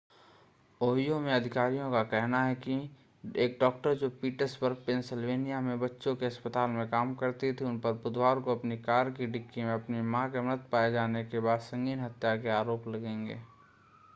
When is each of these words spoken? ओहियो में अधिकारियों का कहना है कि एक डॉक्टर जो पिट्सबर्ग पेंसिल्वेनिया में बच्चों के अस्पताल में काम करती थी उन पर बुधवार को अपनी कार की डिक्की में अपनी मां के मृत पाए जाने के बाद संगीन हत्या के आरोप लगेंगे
ओहियो 0.81 1.19
में 1.19 1.33
अधिकारियों 1.33 1.91
का 1.91 2.01
कहना 2.03 2.43
है 2.43 2.55
कि 2.55 2.75
एक 3.35 3.57
डॉक्टर 3.61 3.93
जो 3.93 4.09
पिट्सबर्ग 4.09 4.77
पेंसिल्वेनिया 4.87 5.59
में 5.61 5.79
बच्चों 5.79 6.15
के 6.15 6.25
अस्पताल 6.25 6.69
में 6.69 6.89
काम 6.89 7.13
करती 7.15 7.53
थी 7.53 7.65
उन 7.65 7.79
पर 7.79 7.93
बुधवार 7.93 8.39
को 8.39 8.55
अपनी 8.55 8.77
कार 8.77 9.11
की 9.11 9.25
डिक्की 9.25 9.63
में 9.63 9.73
अपनी 9.73 10.01
मां 10.01 10.27
के 10.29 10.41
मृत 10.41 10.67
पाए 10.71 10.91
जाने 10.91 11.23
के 11.25 11.39
बाद 11.39 11.59
संगीन 11.59 11.99
हत्या 11.99 12.35
के 12.37 12.49
आरोप 12.49 12.87
लगेंगे 12.87 13.39